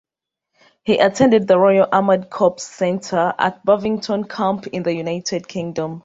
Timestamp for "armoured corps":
1.91-2.57